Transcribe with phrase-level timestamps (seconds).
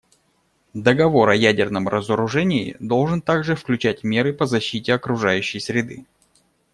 [0.73, 6.07] Договор о ядерном разоружении должен также включать меры по защите окружающей среды.